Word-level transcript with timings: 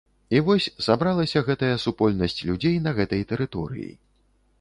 І 0.35 0.39
вось 0.45 0.65
сабралася 0.85 1.43
гэтая 1.49 1.69
супольнасць 1.83 2.39
людзей 2.51 2.79
на 2.87 2.95
гэтай 3.01 3.21
тэрыторыі. 3.33 3.93